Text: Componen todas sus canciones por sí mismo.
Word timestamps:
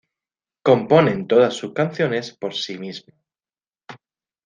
Componen 0.63 1.27
todas 1.27 1.53
sus 1.57 1.73
canciones 1.73 2.35
por 2.35 2.55
sí 2.55 2.79
mismo. 2.79 3.13